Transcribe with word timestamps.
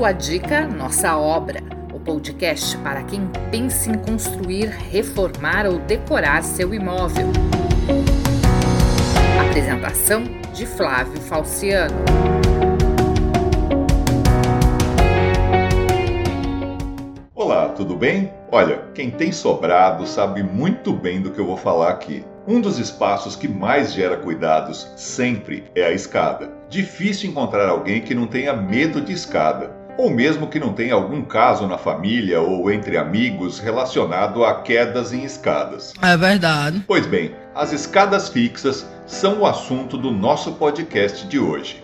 Sua 0.00 0.12
dica, 0.12 0.66
nossa 0.66 1.14
obra. 1.18 1.60
O 1.92 2.00
podcast 2.00 2.74
para 2.78 3.02
quem 3.02 3.26
pensa 3.50 3.90
em 3.90 3.98
construir, 3.98 4.68
reformar 4.90 5.66
ou 5.66 5.78
decorar 5.80 6.42
seu 6.42 6.72
imóvel. 6.72 7.26
Apresentação 9.46 10.24
de 10.54 10.64
Flávio 10.64 11.20
Falciano. 11.20 11.94
Olá, 17.34 17.68
tudo 17.68 17.94
bem? 17.94 18.32
Olha, 18.50 18.78
quem 18.94 19.10
tem 19.10 19.30
sobrado 19.30 20.06
sabe 20.06 20.42
muito 20.42 20.94
bem 20.94 21.20
do 21.20 21.30
que 21.30 21.38
eu 21.38 21.44
vou 21.44 21.58
falar 21.58 21.90
aqui. 21.90 22.24
Um 22.48 22.58
dos 22.58 22.78
espaços 22.78 23.36
que 23.36 23.46
mais 23.46 23.92
gera 23.92 24.16
cuidados 24.16 24.90
sempre 24.96 25.64
é 25.74 25.84
a 25.84 25.92
escada. 25.92 26.50
Difícil 26.70 27.28
encontrar 27.28 27.68
alguém 27.68 28.00
que 28.00 28.14
não 28.14 28.26
tenha 28.26 28.54
medo 28.54 28.98
de 29.02 29.12
escada, 29.12 29.78
ou 29.96 30.10
mesmo 30.10 30.48
que 30.48 30.60
não 30.60 30.72
tenha 30.72 30.94
algum 30.94 31.22
caso 31.22 31.66
na 31.66 31.78
família 31.78 32.40
ou 32.40 32.70
entre 32.70 32.96
amigos 32.96 33.58
relacionado 33.58 34.44
a 34.44 34.62
quedas 34.62 35.12
em 35.12 35.24
escadas. 35.24 35.92
É 36.02 36.16
verdade. 36.16 36.84
Pois 36.86 37.06
bem, 37.06 37.34
as 37.54 37.72
escadas 37.72 38.28
fixas 38.28 38.86
são 39.06 39.40
o 39.40 39.46
assunto 39.46 39.96
do 39.96 40.10
nosso 40.10 40.52
podcast 40.52 41.26
de 41.26 41.38
hoje. 41.38 41.82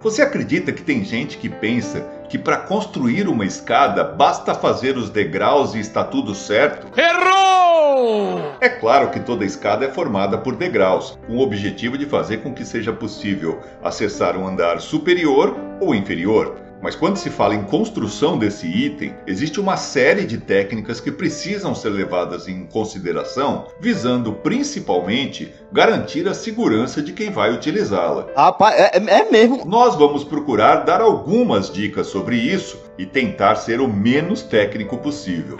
Você 0.00 0.22
acredita 0.22 0.72
que 0.72 0.82
tem 0.82 1.04
gente 1.04 1.38
que 1.38 1.48
pensa 1.48 2.00
que 2.28 2.38
para 2.38 2.58
construir 2.58 3.26
uma 3.26 3.44
escada 3.44 4.04
basta 4.04 4.54
fazer 4.54 4.96
os 4.96 5.10
degraus 5.10 5.74
e 5.74 5.80
está 5.80 6.04
tudo 6.04 6.36
certo? 6.36 6.86
Errou! 6.96 8.54
É 8.60 8.68
claro 8.68 9.10
que 9.10 9.18
toda 9.18 9.44
escada 9.44 9.84
é 9.84 9.88
formada 9.88 10.38
por 10.38 10.54
degraus, 10.54 11.18
com 11.26 11.36
o 11.36 11.40
objetivo 11.40 11.98
de 11.98 12.06
fazer 12.06 12.38
com 12.38 12.54
que 12.54 12.64
seja 12.64 12.92
possível 12.92 13.60
acessar 13.82 14.36
um 14.36 14.46
andar 14.46 14.80
superior 14.80 15.56
ou 15.80 15.92
inferior. 15.92 16.67
Mas 16.80 16.94
quando 16.94 17.16
se 17.16 17.28
fala 17.28 17.54
em 17.54 17.64
construção 17.64 18.38
desse 18.38 18.66
item, 18.66 19.14
existe 19.26 19.60
uma 19.60 19.76
série 19.76 20.24
de 20.24 20.38
técnicas 20.38 21.00
que 21.00 21.10
precisam 21.10 21.74
ser 21.74 21.90
levadas 21.90 22.46
em 22.46 22.66
consideração, 22.66 23.66
visando 23.80 24.32
principalmente 24.32 25.52
garantir 25.72 26.28
a 26.28 26.34
segurança 26.34 27.02
de 27.02 27.12
quem 27.12 27.30
vai 27.30 27.52
utilizá-la. 27.52 28.28
Rapaz, 28.36 28.74
é, 28.78 28.96
é 28.96 29.30
mesmo. 29.30 29.64
Nós 29.64 29.96
vamos 29.96 30.22
procurar 30.22 30.84
dar 30.84 31.00
algumas 31.00 31.70
dicas 31.70 32.06
sobre 32.06 32.36
isso 32.36 32.78
e 32.96 33.04
tentar 33.04 33.56
ser 33.56 33.80
o 33.80 33.88
menos 33.88 34.42
técnico 34.42 34.98
possível. 34.98 35.58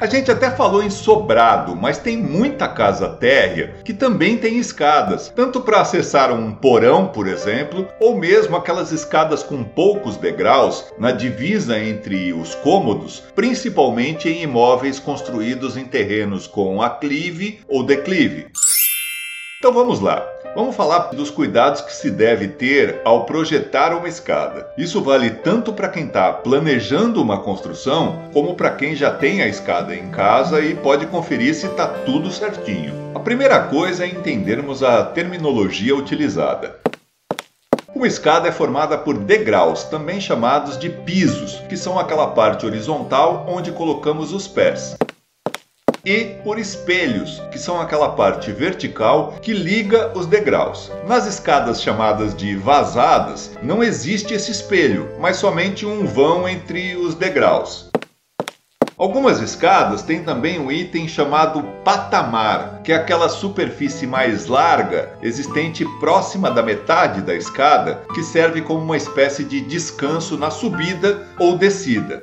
A 0.00 0.06
gente 0.06 0.28
até 0.30 0.50
falou 0.50 0.82
em 0.82 0.90
sobrado, 0.90 1.76
mas 1.76 1.98
tem 1.98 2.16
muita 2.16 2.66
casa 2.66 3.08
térrea 3.08 3.74
que 3.84 3.94
também 3.94 4.36
tem 4.36 4.58
escadas, 4.58 5.32
tanto 5.34 5.60
para 5.60 5.80
acessar 5.80 6.32
um 6.32 6.52
porão, 6.52 7.06
por 7.06 7.28
exemplo, 7.28 7.88
ou 8.00 8.18
mesmo 8.18 8.56
aquelas 8.56 8.90
escadas 8.90 9.44
com 9.44 9.62
poucos 9.62 10.16
degraus 10.16 10.92
na 10.98 11.12
divisa 11.12 11.78
entre 11.78 12.32
os 12.32 12.56
cômodos, 12.56 13.22
principalmente 13.36 14.28
em 14.28 14.42
imóveis 14.42 14.98
construídos 14.98 15.76
em 15.76 15.84
terrenos 15.84 16.48
com 16.48 16.82
aclive 16.82 17.60
ou 17.68 17.84
declive. 17.84 18.48
Então 19.58 19.72
vamos 19.72 20.00
lá. 20.00 20.26
Vamos 20.54 20.76
falar 20.76 21.10
dos 21.10 21.30
cuidados 21.30 21.80
que 21.80 21.92
se 21.92 22.08
deve 22.08 22.46
ter 22.46 23.00
ao 23.04 23.24
projetar 23.24 23.92
uma 23.92 24.08
escada. 24.08 24.68
Isso 24.78 25.02
vale 25.02 25.30
tanto 25.30 25.72
para 25.72 25.88
quem 25.88 26.06
está 26.06 26.32
planejando 26.32 27.20
uma 27.20 27.38
construção, 27.38 28.22
como 28.32 28.54
para 28.54 28.70
quem 28.70 28.94
já 28.94 29.10
tem 29.10 29.42
a 29.42 29.48
escada 29.48 29.96
em 29.96 30.10
casa 30.10 30.60
e 30.60 30.76
pode 30.76 31.06
conferir 31.06 31.56
se 31.56 31.66
está 31.66 31.88
tudo 31.88 32.30
certinho. 32.30 32.94
A 33.16 33.18
primeira 33.18 33.58
coisa 33.64 34.04
é 34.04 34.08
entendermos 34.08 34.84
a 34.84 35.02
terminologia 35.02 35.96
utilizada. 35.96 36.78
Uma 37.92 38.06
escada 38.06 38.48
é 38.48 38.52
formada 38.52 38.96
por 38.96 39.18
degraus, 39.18 39.82
também 39.82 40.20
chamados 40.20 40.78
de 40.78 40.88
pisos, 40.88 41.62
que 41.68 41.76
são 41.76 41.98
aquela 41.98 42.28
parte 42.28 42.64
horizontal 42.64 43.44
onde 43.48 43.72
colocamos 43.72 44.32
os 44.32 44.46
pés 44.46 44.96
e 46.04 46.36
por 46.44 46.58
espelhos, 46.58 47.40
que 47.50 47.58
são 47.58 47.80
aquela 47.80 48.10
parte 48.10 48.52
vertical 48.52 49.38
que 49.40 49.52
liga 49.52 50.12
os 50.16 50.26
degraus. 50.26 50.90
Nas 51.06 51.26
escadas 51.26 51.82
chamadas 51.82 52.34
de 52.34 52.54
vazadas, 52.56 53.52
não 53.62 53.82
existe 53.82 54.34
esse 54.34 54.50
espelho, 54.50 55.16
mas 55.18 55.36
somente 55.36 55.86
um 55.86 56.06
vão 56.06 56.48
entre 56.48 56.94
os 56.96 57.14
degraus. 57.14 57.90
Algumas 58.96 59.40
escadas 59.40 60.02
têm 60.02 60.22
também 60.22 60.60
um 60.60 60.70
item 60.70 61.08
chamado 61.08 61.64
patamar, 61.84 62.80
que 62.84 62.92
é 62.92 62.94
aquela 62.94 63.28
superfície 63.28 64.06
mais 64.06 64.46
larga, 64.46 65.10
existente 65.20 65.84
próxima 65.98 66.48
da 66.48 66.62
metade 66.62 67.20
da 67.20 67.34
escada, 67.34 68.02
que 68.14 68.22
serve 68.22 68.62
como 68.62 68.84
uma 68.84 68.96
espécie 68.96 69.42
de 69.42 69.60
descanso 69.62 70.38
na 70.38 70.48
subida 70.48 71.26
ou 71.40 71.58
descida. 71.58 72.22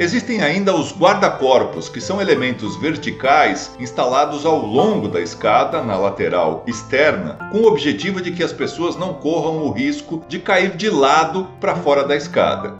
Existem 0.00 0.40
ainda 0.40 0.74
os 0.74 0.96
guarda-corpos, 0.96 1.90
que 1.90 2.00
são 2.00 2.22
elementos 2.22 2.74
verticais 2.74 3.70
instalados 3.78 4.46
ao 4.46 4.56
longo 4.56 5.08
da 5.08 5.20
escada, 5.20 5.82
na 5.82 5.94
lateral 5.94 6.64
externa, 6.66 7.34
com 7.52 7.58
o 7.58 7.66
objetivo 7.66 8.18
de 8.18 8.32
que 8.32 8.42
as 8.42 8.50
pessoas 8.50 8.96
não 8.96 9.12
corram 9.12 9.58
o 9.58 9.70
risco 9.70 10.24
de 10.26 10.38
cair 10.38 10.74
de 10.74 10.88
lado 10.88 11.46
para 11.60 11.76
fora 11.76 12.02
da 12.02 12.16
escada. 12.16 12.78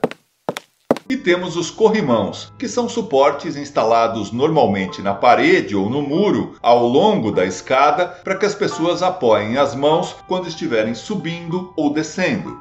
E 1.10 1.16
temos 1.18 1.56
os 1.56 1.70
corrimãos, 1.70 2.50
que 2.58 2.66
são 2.66 2.88
suportes 2.88 3.54
instalados 3.54 4.32
normalmente 4.32 5.02
na 5.02 5.12
parede 5.12 5.76
ou 5.76 5.90
no 5.90 6.00
muro 6.00 6.56
ao 6.62 6.86
longo 6.86 7.30
da 7.30 7.44
escada 7.44 8.06
para 8.24 8.36
que 8.36 8.46
as 8.46 8.54
pessoas 8.54 9.02
apoiem 9.02 9.58
as 9.58 9.74
mãos 9.74 10.16
quando 10.26 10.48
estiverem 10.48 10.94
subindo 10.94 11.70
ou 11.76 11.92
descendo. 11.92 12.60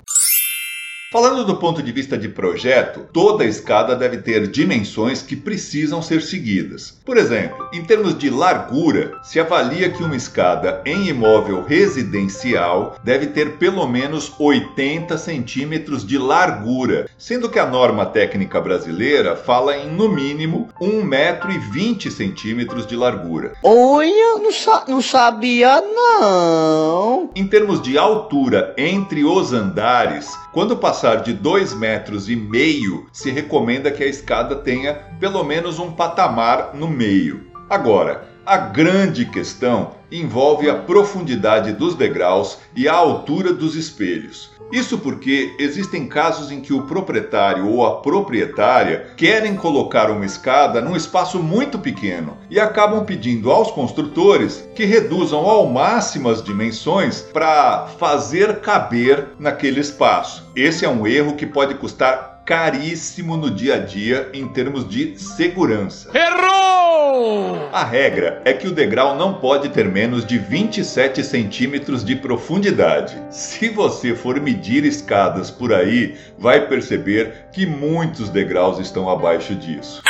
Falando 1.11 1.43
do 1.43 1.55
ponto 1.55 1.81
de 1.81 1.91
vista 1.91 2.15
de 2.15 2.29
projeto, 2.29 3.07
toda 3.11 3.43
escada 3.43 3.95
deve 3.95 4.17
ter 4.17 4.45
dimensões 4.45 5.23
que 5.23 5.35
precisam 5.35 6.03
ser 6.03 6.21
seguidas. 6.21 6.99
Por 7.03 7.17
exemplo, 7.17 7.67
em 7.73 7.83
termos 7.83 8.15
de 8.15 8.29
largura, 8.29 9.19
se 9.23 9.39
avalia 9.39 9.89
que 9.89 10.03
uma 10.03 10.15
escada 10.15 10.83
em 10.85 11.07
imóvel 11.07 11.63
residencial 11.63 12.95
deve 13.03 13.25
ter 13.25 13.57
pelo 13.57 13.87
menos 13.87 14.31
80 14.37 15.17
centímetros 15.17 16.05
de 16.05 16.15
largura, 16.19 17.09
sendo 17.17 17.49
que 17.49 17.57
a 17.57 17.65
norma 17.65 18.05
técnica 18.05 18.61
brasileira 18.61 19.35
fala 19.35 19.75
em 19.77 19.89
no 19.89 20.09
mínimo 20.09 20.69
1,20 20.79 21.03
metro 21.05 21.49
e 21.51 22.11
centímetros 22.11 22.85
de 22.85 22.95
largura. 22.95 23.53
Olha, 23.63 24.37
não, 24.43 24.51
sa 24.51 24.85
não 24.87 25.01
sabia 25.01 25.81
não. 25.81 27.31
Em 27.35 27.47
termos 27.47 27.81
de 27.81 27.97
altura 27.97 28.75
entre 28.77 29.25
os 29.25 29.53
andares, 29.53 30.29
quando 30.53 30.77
passar 30.99 31.23
de 31.23 31.31
2 31.31 31.75
metros 31.75 32.27
e 32.27 32.35
meio, 32.35 33.07
se 33.13 33.31
recomenda 33.31 33.89
que 33.89 34.03
a 34.03 34.07
escada 34.07 34.53
tenha 34.53 34.93
pelo 35.17 35.45
menos 35.45 35.79
um 35.79 35.93
patamar 35.93 36.71
no 36.73 36.89
meio. 36.89 37.47
Agora, 37.69 38.27
a 38.49 38.57
grande 38.57 39.25
questão 39.25 39.91
envolve 40.11 40.67
a 40.67 40.73
profundidade 40.73 41.71
dos 41.71 41.93
degraus 41.93 42.57
e 42.75 42.87
a 42.87 42.93
altura 42.95 43.53
dos 43.53 43.75
espelhos. 43.75 44.49
Isso 44.71 44.97
porque 44.97 45.55
existem 45.59 46.07
casos 46.07 46.51
em 46.51 46.59
que 46.59 46.73
o 46.73 46.83
proprietário 46.83 47.67
ou 47.67 47.85
a 47.85 48.01
proprietária 48.01 49.11
querem 49.15 49.55
colocar 49.55 50.09
uma 50.09 50.25
escada 50.25 50.81
num 50.81 50.95
espaço 50.95 51.37
muito 51.37 51.77
pequeno 51.77 52.37
e 52.49 52.59
acabam 52.59 53.05
pedindo 53.05 53.51
aos 53.51 53.69
construtores 53.69 54.67
que 54.73 54.83
reduzam 54.83 55.47
ao 55.47 55.67
máximo 55.67 56.27
as 56.29 56.41
dimensões 56.41 57.21
para 57.21 57.87
fazer 57.99 58.61
caber 58.61 59.29
naquele 59.39 59.79
espaço. 59.79 60.49
Esse 60.55 60.85
é 60.85 60.89
um 60.89 61.05
erro 61.05 61.35
que 61.35 61.45
pode 61.45 61.75
custar 61.75 62.28
caríssimo 62.49 63.37
no 63.37 63.51
dia 63.51 63.75
a 63.75 63.77
dia 63.77 64.27
em 64.33 64.47
termos 64.47 64.89
de 64.89 65.15
segurança. 65.19 66.09
Errou! 66.17 67.69
A 67.71 67.83
regra 67.83 68.41
é 68.43 68.51
que 68.53 68.67
o 68.67 68.71
degrau 68.71 69.15
não 69.15 69.35
pode 69.35 69.69
ter 69.69 69.87
menos 69.87 70.25
de 70.25 70.39
27 70.39 71.23
centímetros 71.23 72.03
de 72.03 72.15
profundidade. 72.15 73.15
Se 73.29 73.69
você 73.69 74.15
for 74.15 74.41
medir 74.41 74.83
escadas 74.83 75.51
por 75.51 75.71
aí, 75.71 76.17
vai 76.39 76.67
perceber 76.67 77.49
que 77.51 77.67
muitos 77.67 78.29
degraus 78.29 78.79
estão 78.79 79.07
abaixo 79.07 79.53
disso. 79.53 80.01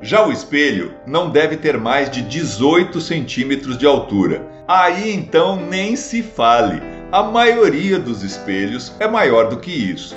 Já 0.00 0.24
o 0.24 0.30
espelho 0.30 0.94
não 1.04 1.30
deve 1.30 1.56
ter 1.56 1.76
mais 1.76 2.08
de 2.08 2.22
18 2.22 3.00
centímetros 3.00 3.76
de 3.76 3.86
altura. 3.86 4.46
Aí 4.68 5.12
então 5.12 5.56
nem 5.56 5.96
se 5.96 6.22
fale. 6.22 6.80
A 7.10 7.24
maioria 7.24 7.98
dos 7.98 8.22
espelhos 8.22 8.92
é 9.00 9.08
maior 9.08 9.48
do 9.48 9.58
que 9.58 9.72
isso. 9.72 10.14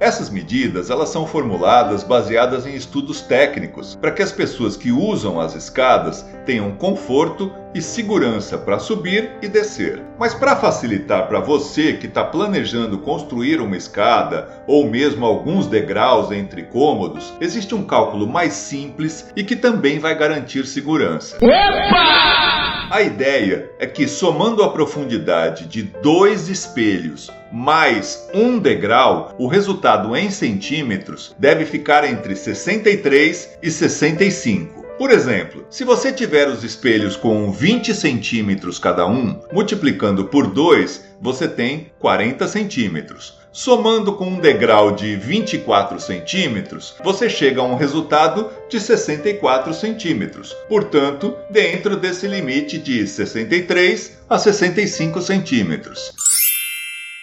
Essas 0.00 0.30
medidas 0.30 0.90
elas 0.90 1.08
são 1.08 1.26
formuladas 1.26 2.04
baseadas 2.04 2.66
em 2.66 2.74
estudos 2.74 3.20
técnicos 3.20 3.96
para 3.96 4.12
que 4.12 4.22
as 4.22 4.30
pessoas 4.30 4.76
que 4.76 4.92
usam 4.92 5.40
as 5.40 5.56
escadas 5.56 6.24
tenham 6.46 6.70
conforto 6.72 7.52
e 7.74 7.82
segurança 7.82 8.56
para 8.56 8.78
subir 8.78 9.32
e 9.42 9.48
descer. 9.48 10.00
Mas 10.18 10.34
para 10.34 10.54
facilitar 10.54 11.26
para 11.26 11.40
você 11.40 11.94
que 11.94 12.06
está 12.06 12.24
planejando 12.24 12.98
construir 12.98 13.60
uma 13.60 13.76
escada 13.76 14.62
ou 14.68 14.88
mesmo 14.88 15.26
alguns 15.26 15.66
degraus 15.66 16.30
entre 16.30 16.62
cômodos, 16.62 17.34
existe 17.40 17.74
um 17.74 17.84
cálculo 17.84 18.26
mais 18.26 18.52
simples 18.52 19.32
e 19.34 19.42
que 19.42 19.56
também 19.56 19.98
vai 19.98 20.16
garantir 20.16 20.64
segurança. 20.64 21.38
Opa! 21.38 22.67
A 22.90 23.02
ideia 23.02 23.70
é 23.78 23.86
que, 23.86 24.08
somando 24.08 24.62
a 24.62 24.70
profundidade 24.70 25.66
de 25.66 25.82
dois 25.82 26.48
espelhos 26.48 27.30
mais 27.52 28.26
um 28.32 28.58
degrau, 28.58 29.34
o 29.38 29.46
resultado 29.46 30.16
em 30.16 30.30
centímetros 30.30 31.36
deve 31.38 31.66
ficar 31.66 32.02
entre 32.04 32.34
63 32.34 33.58
e 33.62 33.70
65. 33.70 34.86
Por 34.96 35.10
exemplo, 35.10 35.66
se 35.68 35.84
você 35.84 36.10
tiver 36.10 36.48
os 36.48 36.64
espelhos 36.64 37.14
com 37.14 37.52
20 37.52 37.94
centímetros 37.94 38.78
cada 38.78 39.06
um, 39.06 39.38
multiplicando 39.52 40.24
por 40.24 40.46
2, 40.46 41.04
você 41.20 41.46
tem 41.46 41.92
40 41.98 42.48
centímetros. 42.48 43.37
Somando 43.52 44.12
com 44.12 44.26
um 44.26 44.40
degrau 44.40 44.92
de 44.92 45.16
24 45.16 45.98
centímetros, 45.98 46.94
você 47.02 47.30
chega 47.30 47.60
a 47.60 47.64
um 47.64 47.76
resultado 47.76 48.50
de 48.68 48.78
64 48.78 49.72
centímetros. 49.72 50.52
Portanto, 50.68 51.34
dentro 51.50 51.96
desse 51.96 52.26
limite 52.26 52.78
de 52.78 53.06
63 53.06 54.18
a 54.28 54.38
65 54.38 55.22
centímetros. 55.22 56.12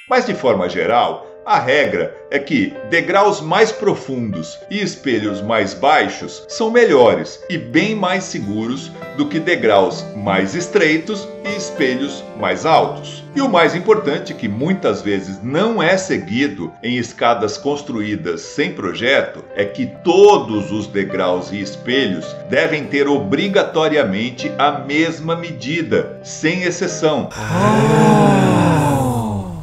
Mas 0.10 0.25
de 0.25 0.33
forma 0.33 0.68
geral, 0.68 1.35
a 1.45 1.59
regra 1.59 2.15
é 2.31 2.39
que 2.39 2.74
degraus 2.89 3.39
mais 3.39 3.71
profundos 3.71 4.57
e 4.69 4.81
espelhos 4.81 5.42
mais 5.42 5.75
baixos 5.75 6.44
são 6.47 6.71
melhores 6.71 7.39
e 7.50 7.57
bem 7.57 7.95
mais 7.95 8.24
seguros 8.24 8.92
do 9.15 9.27
que 9.27 9.39
degraus 9.39 10.03
mais 10.15 10.56
estreitos 10.56 11.27
e 11.45 11.56
espelhos 11.56 12.24
mais 12.39 12.65
altos. 12.65 13.24
E 13.36 13.42
o 13.42 13.50
mais 13.50 13.75
importante, 13.75 14.33
que 14.33 14.47
muitas 14.47 15.01
vezes 15.01 15.39
não 15.44 15.83
é 15.83 15.97
seguido 15.97 16.74
em 16.81 16.97
escadas 16.97 17.57
construídas 17.57 18.41
sem 18.41 18.74
projeto, 18.74 19.44
é 19.56 19.65
que 19.65 19.86
todos 20.03 20.71
os 20.71 20.88
degraus 20.88 21.51
e 21.51 21.62
espelhos 21.62 22.25
devem 22.50 22.86
ter 22.86 23.07
obrigatoriamente 23.07 24.51
a 24.57 24.71
mesma 24.71 25.36
medida, 25.36 26.19
sem 26.24 26.63
exceção. 26.63 27.30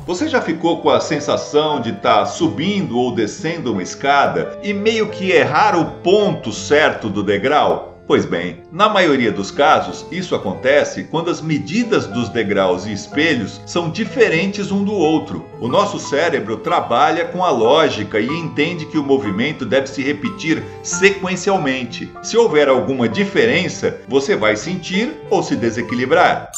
Você 0.04 0.28
já 0.28 0.40
ficou 0.40 0.82
com 0.82 0.90
a 0.90 1.00
sensação 1.00 1.81
de 1.81 1.90
estar 1.90 2.19
tá 2.19 2.26
subindo 2.26 2.99
ou 2.99 3.14
descendo 3.14 3.72
uma 3.72 3.84
escada 3.84 4.58
e 4.60 4.72
meio 4.72 5.08
que 5.08 5.31
errar 5.31 5.78
o 5.78 5.93
ponto 6.02 6.52
certo 6.52 7.08
do 7.08 7.22
degrau? 7.22 8.00
Pois 8.04 8.26
bem, 8.26 8.64
na 8.72 8.88
maioria 8.88 9.31
dos 9.31 9.52
casos, 9.52 10.04
isso 10.10 10.34
acontece 10.34 11.04
quando 11.04 11.31
as 11.31 11.40
medidas 11.40 12.08
dos 12.08 12.28
degraus 12.28 12.84
e 12.84 12.93
espelhos 12.93 13.60
são 13.64 13.88
diferentes 13.88 14.72
um 14.72 14.82
do 14.82 14.93
outro. 14.93 15.46
O 15.60 15.69
nosso 15.69 16.00
cérebro 16.00 16.56
trabalha 16.56 17.26
com 17.26 17.44
a 17.44 17.50
lógica 17.50 18.19
e 18.19 18.26
entende 18.26 18.87
que 18.87 18.99
o 18.99 19.04
movimento 19.04 19.64
deve 19.64 19.87
se 19.87 20.02
repetir 20.02 20.64
sequencialmente. 20.82 22.10
Se 22.25 22.37
houver 22.37 22.69
alguma 22.69 23.08
diferença, 23.08 24.00
você 24.08 24.34
vai 24.34 24.56
sentir 24.56 25.16
ou 25.31 25.44
se 25.44 25.54
desequilibrar. 25.54 26.50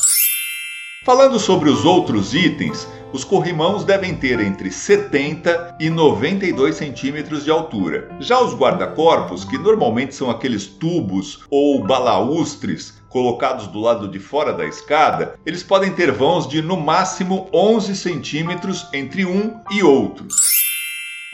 Falando 1.04 1.38
sobre 1.38 1.68
os 1.68 1.84
outros 1.84 2.32
itens, 2.32 2.88
os 3.14 3.22
corrimãos 3.22 3.84
devem 3.84 4.12
ter 4.12 4.40
entre 4.40 4.72
70 4.72 5.76
e 5.78 5.88
92 5.88 6.74
centímetros 6.74 7.44
de 7.44 7.50
altura. 7.50 8.10
Já 8.18 8.40
os 8.40 8.52
guarda-corpos, 8.52 9.44
que 9.44 9.56
normalmente 9.56 10.16
são 10.16 10.28
aqueles 10.28 10.66
tubos 10.66 11.44
ou 11.48 11.80
balaústres 11.84 12.94
colocados 13.08 13.68
do 13.68 13.78
lado 13.78 14.08
de 14.08 14.18
fora 14.18 14.52
da 14.52 14.66
escada, 14.66 15.38
eles 15.46 15.62
podem 15.62 15.92
ter 15.92 16.10
vãos 16.10 16.48
de 16.48 16.60
no 16.60 16.76
máximo 16.76 17.48
11 17.54 17.94
centímetros 17.94 18.88
entre 18.92 19.24
um 19.24 19.60
e 19.70 19.84
outro. 19.84 20.26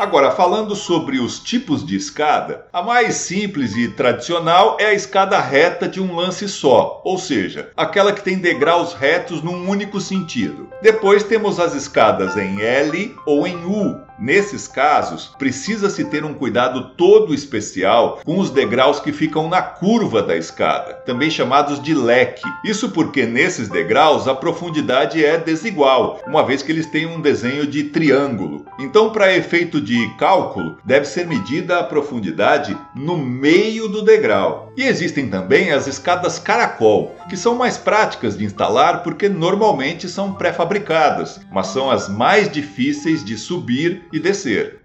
Agora, 0.00 0.30
falando 0.30 0.74
sobre 0.74 1.20
os 1.20 1.38
tipos 1.38 1.84
de 1.84 1.94
escada, 1.94 2.64
a 2.72 2.80
mais 2.80 3.16
simples 3.16 3.76
e 3.76 3.86
tradicional 3.86 4.78
é 4.80 4.86
a 4.86 4.94
escada 4.94 5.38
reta 5.38 5.86
de 5.86 6.00
um 6.00 6.16
lance 6.16 6.48
só, 6.48 7.02
ou 7.04 7.18
seja, 7.18 7.70
aquela 7.76 8.10
que 8.10 8.22
tem 8.22 8.38
degraus 8.38 8.94
retos 8.94 9.42
num 9.42 9.68
único 9.68 10.00
sentido. 10.00 10.70
Depois 10.80 11.22
temos 11.22 11.60
as 11.60 11.74
escadas 11.74 12.34
em 12.38 12.62
L 12.62 13.14
ou 13.26 13.46
em 13.46 13.62
U, 13.62 14.00
Nesses 14.20 14.68
casos, 14.68 15.34
precisa-se 15.38 16.04
ter 16.04 16.26
um 16.26 16.34
cuidado 16.34 16.90
todo 16.90 17.32
especial 17.32 18.20
com 18.22 18.38
os 18.38 18.50
degraus 18.50 19.00
que 19.00 19.12
ficam 19.12 19.48
na 19.48 19.62
curva 19.62 20.22
da 20.22 20.36
escada, 20.36 20.92
também 21.06 21.30
chamados 21.30 21.82
de 21.82 21.94
leque. 21.94 22.42
Isso 22.62 22.90
porque 22.90 23.24
nesses 23.24 23.70
degraus 23.70 24.28
a 24.28 24.34
profundidade 24.34 25.24
é 25.24 25.38
desigual, 25.38 26.20
uma 26.26 26.44
vez 26.44 26.62
que 26.62 26.70
eles 26.70 26.84
têm 26.84 27.06
um 27.06 27.18
desenho 27.18 27.66
de 27.66 27.84
triângulo. 27.84 28.66
Então, 28.78 29.10
para 29.10 29.34
efeito 29.34 29.80
de 29.80 30.06
cálculo, 30.18 30.76
deve 30.84 31.06
ser 31.06 31.26
medida 31.26 31.78
a 31.78 31.84
profundidade 31.84 32.76
no 32.94 33.16
meio 33.16 33.88
do 33.88 34.02
degrau. 34.02 34.70
E 34.76 34.82
existem 34.82 35.30
também 35.30 35.72
as 35.72 35.86
escadas 35.86 36.38
caracol, 36.38 37.16
que 37.30 37.36
são 37.38 37.54
mais 37.54 37.78
práticas 37.78 38.36
de 38.36 38.44
instalar 38.44 39.02
porque 39.02 39.30
normalmente 39.30 40.08
são 40.08 40.34
pré-fabricadas, 40.34 41.40
mas 41.50 41.68
são 41.68 41.90
as 41.90 42.06
mais 42.06 42.50
difíceis 42.50 43.24
de 43.24 43.38
subir 43.38 44.09
e 44.12 44.18
descer. 44.18 44.80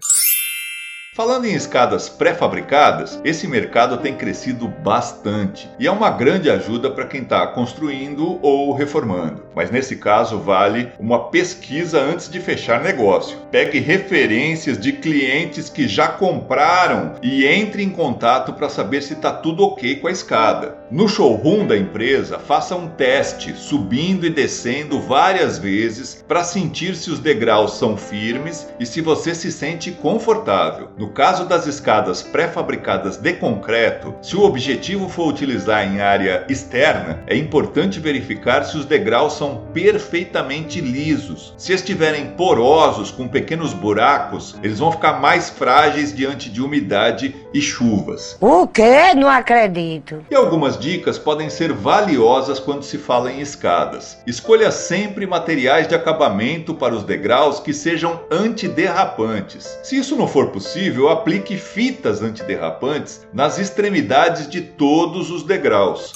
Falando 1.16 1.46
em 1.46 1.54
escadas 1.54 2.10
pré-fabricadas, 2.10 3.18
esse 3.24 3.48
mercado 3.48 3.96
tem 3.96 4.14
crescido 4.14 4.68
bastante 4.68 5.66
e 5.78 5.86
é 5.86 5.90
uma 5.90 6.10
grande 6.10 6.50
ajuda 6.50 6.90
para 6.90 7.06
quem 7.06 7.22
está 7.22 7.46
construindo 7.46 8.38
ou 8.42 8.74
reformando. 8.74 9.42
Mas 9.54 9.70
nesse 9.70 9.96
caso 9.96 10.38
vale 10.38 10.92
uma 11.00 11.30
pesquisa 11.30 11.98
antes 11.98 12.28
de 12.28 12.38
fechar 12.38 12.82
negócio. 12.82 13.38
Pegue 13.50 13.78
referências 13.78 14.78
de 14.78 14.92
clientes 14.92 15.70
que 15.70 15.88
já 15.88 16.06
compraram 16.06 17.14
e 17.22 17.46
entre 17.46 17.82
em 17.82 17.88
contato 17.88 18.52
para 18.52 18.68
saber 18.68 19.02
se 19.02 19.14
está 19.14 19.32
tudo 19.32 19.64
ok 19.64 19.96
com 19.96 20.08
a 20.08 20.12
escada. 20.12 20.76
No 20.88 21.08
showroom 21.08 21.66
da 21.66 21.76
empresa, 21.76 22.38
faça 22.38 22.76
um 22.76 22.86
teste 22.86 23.52
subindo 23.56 24.24
e 24.24 24.30
descendo 24.30 25.00
várias 25.00 25.58
vezes 25.58 26.24
para 26.28 26.44
sentir 26.44 26.94
se 26.94 27.10
os 27.10 27.18
degraus 27.18 27.76
são 27.76 27.96
firmes 27.96 28.68
e 28.78 28.86
se 28.86 29.00
você 29.00 29.34
se 29.34 29.50
sente 29.50 29.90
confortável. 29.90 30.90
No 30.96 31.08
caso 31.08 31.44
das 31.44 31.66
escadas 31.66 32.22
pré-fabricadas 32.22 33.16
de 33.16 33.32
concreto, 33.32 34.14
se 34.22 34.36
o 34.36 34.44
objetivo 34.44 35.08
for 35.08 35.26
utilizar 35.26 35.84
em 35.84 36.00
área 36.00 36.46
externa, 36.48 37.20
é 37.26 37.34
importante 37.36 37.98
verificar 37.98 38.64
se 38.64 38.76
os 38.76 38.84
degraus 38.84 39.32
são 39.32 39.66
perfeitamente 39.74 40.80
lisos. 40.80 41.52
Se 41.56 41.72
estiverem 41.72 42.26
porosos 42.36 43.10
com 43.10 43.26
pequenos 43.26 43.74
buracos, 43.74 44.54
eles 44.62 44.78
vão 44.78 44.92
ficar 44.92 45.20
mais 45.20 45.50
frágeis 45.50 46.14
diante 46.14 46.48
de 46.48 46.62
umidade 46.62 47.34
e 47.56 47.62
chuvas. 47.62 48.36
O 48.38 48.66
que? 48.66 49.14
Não 49.14 49.28
acredito. 49.28 50.22
E 50.30 50.34
algumas 50.34 50.78
dicas 50.78 51.18
podem 51.18 51.48
ser 51.48 51.72
valiosas 51.72 52.60
quando 52.60 52.82
se 52.82 52.98
fala 52.98 53.32
em 53.32 53.40
escadas. 53.40 54.18
Escolha 54.26 54.70
sempre 54.70 55.26
materiais 55.26 55.88
de 55.88 55.94
acabamento 55.94 56.74
para 56.74 56.94
os 56.94 57.02
degraus 57.02 57.58
que 57.58 57.72
sejam 57.72 58.20
antiderrapantes. 58.30 59.78
Se 59.82 59.96
isso 59.96 60.16
não 60.16 60.28
for 60.28 60.50
possível, 60.50 61.08
aplique 61.08 61.56
fitas 61.56 62.20
antiderrapantes 62.22 63.26
nas 63.32 63.58
extremidades 63.58 64.48
de 64.48 64.60
todos 64.60 65.30
os 65.30 65.42
degraus. 65.42 66.12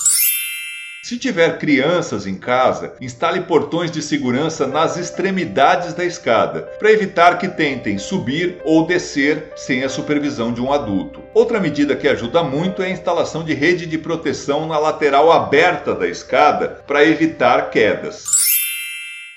Se 1.03 1.17
tiver 1.17 1.59
crianças 1.59 2.27
em 2.27 2.35
casa, 2.35 2.95
instale 3.01 3.41
portões 3.41 3.91
de 3.91 4.03
segurança 4.03 4.67
nas 4.67 4.99
extremidades 4.99 5.95
da 5.95 6.05
escada, 6.05 6.63
para 6.79 6.93
evitar 6.93 7.39
que 7.39 7.49
tentem 7.49 7.97
subir 7.97 8.59
ou 8.65 8.87
descer 8.87 9.51
sem 9.57 9.83
a 9.83 9.89
supervisão 9.89 10.53
de 10.53 10.61
um 10.61 10.71
adulto. 10.71 11.23
Outra 11.33 11.59
medida 11.59 11.97
que 11.97 12.07
ajuda 12.07 12.43
muito 12.43 12.83
é 12.83 12.87
a 12.87 12.91
instalação 12.91 13.43
de 13.43 13.55
rede 13.55 13.87
de 13.87 13.97
proteção 13.97 14.67
na 14.67 14.79
lateral 14.79 15.33
aberta 15.33 15.95
da 15.95 16.07
escada 16.07 16.83
para 16.87 17.03
evitar 17.03 17.71
quedas. 17.71 18.23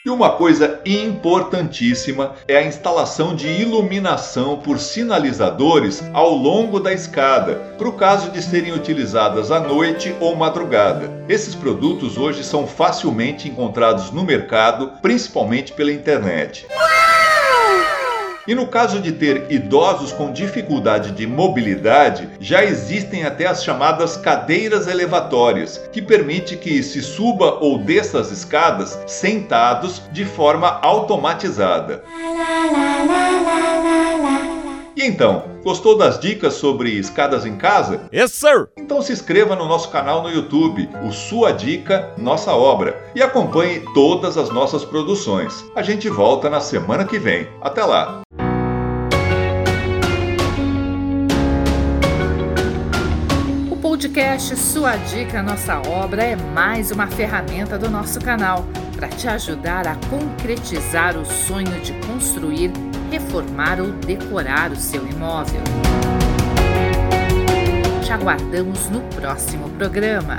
E 0.05 0.09
uma 0.09 0.31
coisa 0.31 0.81
importantíssima 0.85 2.35
é 2.45 2.57
a 2.57 2.65
instalação 2.65 3.33
de 3.33 3.47
iluminação 3.47 4.57
por 4.57 4.77
sinalizadores 4.77 6.03
ao 6.11 6.31
longo 6.31 6.77
da 6.77 6.91
escada, 6.91 7.55
para 7.77 7.87
o 7.87 7.93
caso 7.93 8.29
de 8.29 8.41
serem 8.41 8.73
utilizadas 8.73 9.49
à 9.49 9.61
noite 9.61 10.13
ou 10.19 10.35
madrugada. 10.35 11.09
Esses 11.29 11.55
produtos 11.55 12.17
hoje 12.17 12.43
são 12.43 12.67
facilmente 12.67 13.47
encontrados 13.47 14.11
no 14.11 14.25
mercado, 14.25 14.91
principalmente 15.01 15.71
pela 15.71 15.93
internet. 15.93 16.67
E 18.45 18.53
no 18.53 18.67
caso 18.67 18.99
de 18.99 19.13
ter 19.13 19.49
idosos 19.49 20.11
com 20.11 20.31
dificuldade 20.31 21.11
de 21.11 21.25
mobilidade, 21.25 22.29
já 22.41 22.63
existem 22.63 23.23
até 23.23 23.45
as 23.47 23.63
chamadas 23.63 24.17
cadeiras 24.17 24.87
elevatórias, 24.87 25.77
que 25.93 26.01
permite 26.01 26.57
que 26.57 26.83
se 26.83 27.01
suba 27.01 27.57
ou 27.61 27.77
desça 27.77 28.19
as 28.19 28.31
escadas 28.31 28.99
sentados 29.07 30.01
de 30.11 30.25
forma 30.25 30.79
automatizada. 30.81 32.03
E 34.95 35.05
então, 35.05 35.43
gostou 35.63 35.97
das 35.97 36.19
dicas 36.19 36.53
sobre 36.53 36.91
escadas 36.91 37.45
em 37.45 37.55
casa? 37.55 38.01
Yes, 38.13 38.33
sir! 38.33 38.69
Então 38.77 39.01
se 39.01 39.11
inscreva 39.11 39.55
no 39.55 39.67
nosso 39.67 39.89
canal 39.89 40.21
no 40.21 40.29
YouTube, 40.29 40.87
o 41.05 41.11
Sua 41.11 41.51
Dica, 41.51 42.13
Nossa 42.17 42.53
Obra, 42.53 43.01
e 43.15 43.21
acompanhe 43.21 43.83
todas 43.93 44.37
as 44.37 44.49
nossas 44.49 44.85
produções. 44.85 45.65
A 45.75 45.81
gente 45.81 46.09
volta 46.09 46.49
na 46.49 46.59
semana 46.59 47.05
que 47.05 47.17
vem. 47.17 47.47
Até 47.61 47.83
lá! 47.83 48.21
Podcast 54.13 54.55
Sua 54.57 54.95
Dica 54.95 55.41
Nossa 55.41 55.79
Obra 55.89 56.23
é 56.23 56.35
mais 56.35 56.91
uma 56.91 57.07
ferramenta 57.07 57.79
do 57.79 57.89
nosso 57.89 58.21
canal 58.21 58.63
para 58.95 59.07
te 59.07 59.27
ajudar 59.27 59.87
a 59.87 59.95
concretizar 60.07 61.17
o 61.17 61.25
sonho 61.25 61.81
de 61.81 61.93
construir, 62.05 62.71
reformar 63.09 63.81
ou 63.81 63.91
decorar 63.91 64.71
o 64.71 64.75
seu 64.75 65.03
imóvel. 65.07 65.63
Te 68.03 68.11
aguardamos 68.11 68.87
no 68.87 69.01
próximo 69.15 69.67
programa. 69.71 70.37